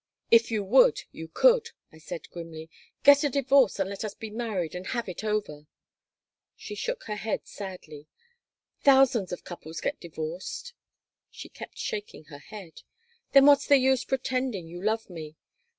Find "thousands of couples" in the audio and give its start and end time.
8.79-9.79